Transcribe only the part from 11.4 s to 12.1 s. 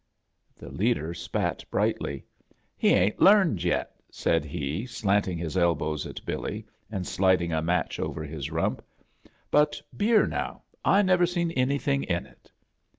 anything